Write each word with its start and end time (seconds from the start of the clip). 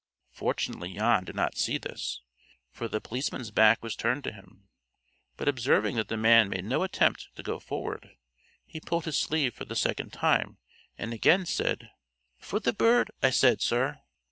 Fortunately 0.31 0.91
Jan 0.95 1.25
did 1.25 1.35
not 1.35 1.55
see 1.57 1.77
this, 1.77 2.21
for 2.71 2.87
the 2.87 2.99
policeman's 2.99 3.51
back 3.51 3.83
was 3.83 3.95
turned 3.95 4.23
to 4.23 4.31
him; 4.31 4.67
but 5.37 5.47
observing 5.47 5.95
that 5.97 6.07
the 6.07 6.17
man 6.17 6.49
made 6.49 6.65
no 6.65 6.81
attempt 6.81 7.29
to 7.35 7.43
go 7.43 7.59
forward, 7.59 8.09
he 8.65 8.79
pulled 8.79 9.05
his 9.05 9.19
sleeve 9.19 9.53
for 9.53 9.65
the 9.65 9.75
second 9.75 10.11
time, 10.11 10.57
and 10.97 11.13
again 11.13 11.45
said: 11.45 11.91
"For 12.39 12.59
the 12.59 12.73
bird, 12.73 13.11
I 13.21 13.29
said, 13.29 13.61
sir." 13.61 13.99